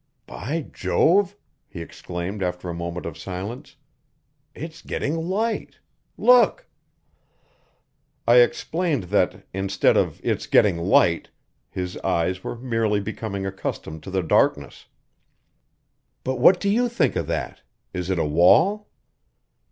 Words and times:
"By 0.25 0.65
Jove," 0.73 1.35
he 1.67 1.79
exclaimed 1.79 2.41
after 2.41 2.67
a 2.69 2.73
moment 2.73 3.05
of 3.05 3.19
silence, 3.19 3.75
"it's 4.55 4.81
getting 4.81 5.15
light! 5.29 5.77
Look!" 6.17 6.65
I 8.27 8.37
explained 8.37 9.03
that, 9.13 9.45
instead 9.53 9.97
of 9.97 10.19
"it's 10.23 10.47
getting 10.47 10.79
light," 10.79 11.29
his 11.69 11.97
eyes 11.97 12.43
were 12.43 12.55
merely 12.57 12.99
becoming 12.99 13.45
accustomed 13.45 14.01
to 14.01 14.09
the 14.09 14.23
darkness. 14.23 14.87
"But 16.23 16.39
what 16.39 16.59
do 16.59 16.67
you 16.67 16.89
think 16.89 17.15
of 17.15 17.27
that? 17.27 17.61
Is 17.93 18.09
it 18.09 18.17
a 18.17 18.25
wall?" 18.25 18.89